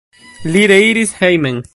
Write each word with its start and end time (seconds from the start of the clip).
Li 0.55 0.63
reiris 0.71 1.11
hejmen. 1.21 1.57